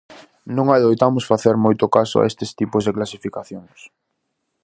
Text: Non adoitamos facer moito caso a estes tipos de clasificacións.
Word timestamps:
Non 0.57 0.67
adoitamos 0.77 1.27
facer 1.31 1.55
moito 1.65 1.85
caso 1.95 2.15
a 2.19 2.27
estes 2.31 2.49
tipos 2.59 2.83
de 2.83 2.95
clasificacións. 2.97 3.79